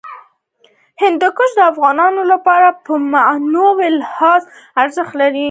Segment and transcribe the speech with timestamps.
[1.03, 4.41] هندوکش د افغانانو لپاره په معنوي لحاظ
[4.83, 5.39] ارزښت لري.